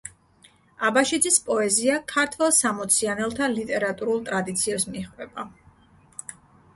აბაშიძის 0.87 1.35
პოეზია 1.49 1.99
ქართველ 2.11 2.49
„სამოციანელთა“ 2.59 3.49
ლიტერატურულ 3.57 4.23
ტრადიციებს 4.31 4.87
მიჰყვება. 4.95 5.47